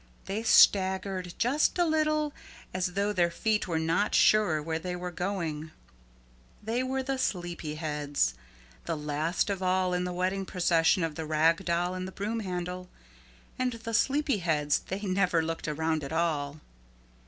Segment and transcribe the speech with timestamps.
[0.25, 2.33] They staggered just a little
[2.73, 5.69] as though their feet were not sure where they were going.
[6.63, 8.33] They were the Sleepyheads,
[8.85, 12.39] the last of all, in the wedding procession of the Rag Doll and the Broom
[12.39, 12.89] Handle
[13.59, 16.61] and the Sleepyheads they never looked around at all.